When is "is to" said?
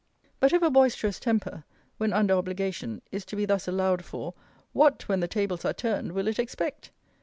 3.11-3.35